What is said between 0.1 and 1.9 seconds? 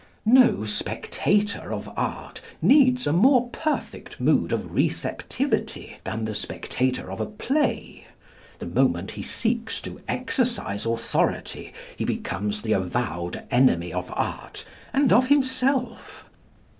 No spectator of